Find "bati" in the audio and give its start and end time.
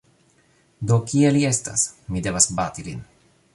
2.61-2.89